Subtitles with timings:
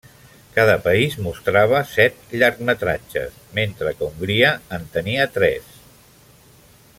[0.53, 5.71] Cada país mostrava set llargmetratges, mentre que Hongria en tenia tres.